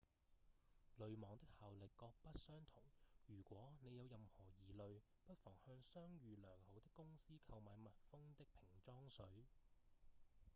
[0.97, 2.81] 濾網的效力各不相同
[3.27, 9.43] 如果您有任何疑慮不妨向商譽良好的公司購買密封的瓶裝水